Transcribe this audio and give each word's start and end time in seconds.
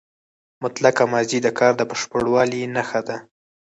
مطلقه 0.63 1.03
ماضي 1.13 1.39
د 1.43 1.47
کار 1.59 1.73
د 1.77 1.81
بشپړوالي 1.89 2.61
نخښه 2.75 3.01
ده. 3.07 3.17